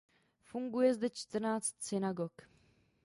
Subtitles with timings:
[0.41, 2.31] Funguje zde čtrnáct synagog.